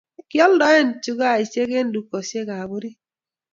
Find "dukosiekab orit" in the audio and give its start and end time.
1.95-2.97